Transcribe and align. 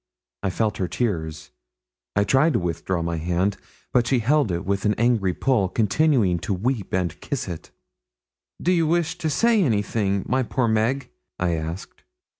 I 0.41 0.49
felt 0.49 0.77
her 0.77 0.87
tears. 0.87 1.51
I 2.15 2.23
tried 2.23 2.53
to 2.53 2.59
withdraw 2.59 3.03
my 3.03 3.17
hand, 3.17 3.57
but 3.93 4.07
she 4.07 4.17
held 4.17 4.51
it 4.51 4.65
with 4.65 4.83
an 4.83 4.95
angry 4.95 5.31
pull, 5.35 5.69
continuing 5.69 6.39
to 6.39 6.55
weep 6.55 6.91
and 6.91 7.21
kiss 7.21 7.47
it. 7.47 7.69
'Do 8.59 8.71
you 8.71 8.87
wish 8.87 9.19
to 9.19 9.29
say 9.29 9.61
anything, 9.61 10.23
my 10.27 10.41
poor 10.41 10.67
Meg?' 10.67 11.11
I 11.37 11.51
asked. 11.51 12.03